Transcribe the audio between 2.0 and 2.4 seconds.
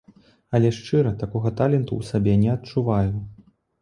ў сабе